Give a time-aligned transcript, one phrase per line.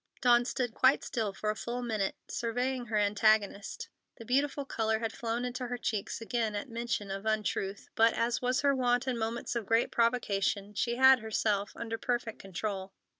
[0.19, 3.87] Dawn stood quite still for a full minute, surveying her antagonist.
[4.17, 8.41] The beautiful color had flown into her cheeks again at mention of untruth, but, as
[8.41, 12.93] was her wont in moments of great provocation, she had herself under perfect control.